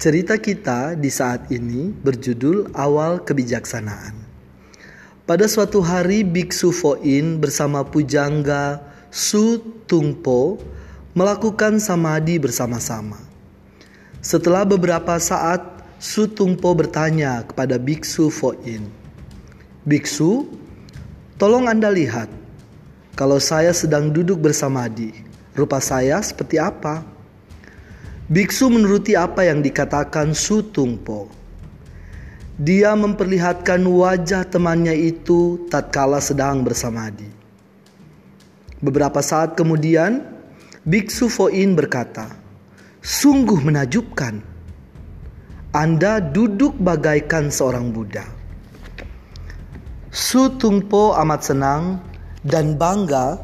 Cerita 0.00 0.40
kita 0.40 0.96
di 0.96 1.12
saat 1.12 1.52
ini 1.52 1.92
berjudul 1.92 2.72
Awal 2.72 3.20
Kebijaksanaan. 3.20 4.16
Pada 5.28 5.44
suatu 5.44 5.84
hari 5.84 6.24
Biksu 6.24 6.72
Foin 6.72 7.36
bersama 7.36 7.84
pujangga 7.84 8.80
Su 9.12 9.60
Tungpo 9.84 10.56
melakukan 11.12 11.76
samadhi 11.76 12.40
bersama-sama. 12.40 13.20
Setelah 14.24 14.64
beberapa 14.64 15.20
saat, 15.20 15.60
Su 16.00 16.32
Tungpo 16.32 16.72
bertanya 16.72 17.44
kepada 17.44 17.76
Biksu 17.76 18.32
Foin, 18.32 18.88
"Biksu, 19.84 20.48
tolong 21.36 21.68
Anda 21.68 21.92
lihat, 21.92 22.32
kalau 23.20 23.36
saya 23.36 23.76
sedang 23.76 24.08
duduk 24.08 24.40
bersamadi, 24.40 25.12
rupa 25.52 25.76
saya 25.76 26.24
seperti 26.24 26.56
apa?" 26.56 27.19
Biksu 28.30 28.70
menuruti 28.70 29.18
apa 29.18 29.42
yang 29.42 29.58
dikatakan 29.58 30.38
Su 30.38 30.62
Tungpo. 30.62 31.26
Dia 32.62 32.94
memperlihatkan 32.94 33.82
wajah 33.82 34.46
temannya 34.46 34.94
itu 34.94 35.66
tatkala 35.66 36.22
sedang 36.22 36.62
bersamadi. 36.62 37.26
Beberapa 38.78 39.18
saat 39.18 39.58
kemudian, 39.58 40.22
Biksu 40.86 41.26
Foin 41.26 41.74
berkata, 41.74 42.30
"Sungguh 43.02 43.58
menajubkan. 43.66 44.38
Anda 45.74 46.22
duduk 46.22 46.78
bagaikan 46.78 47.50
seorang 47.50 47.90
Buddha." 47.90 48.30
Su 50.14 50.54
Tungpo 50.54 51.18
amat 51.18 51.50
senang 51.50 51.98
dan 52.46 52.78
bangga 52.78 53.42